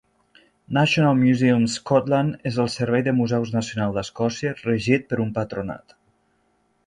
[0.77, 5.97] National Museums Scotland és el servei de museus nacional d'Escòcia, regit per un patronat.